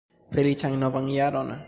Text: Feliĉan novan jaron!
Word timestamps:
Feliĉan 0.37 0.79
novan 0.85 1.11
jaron! 1.17 1.57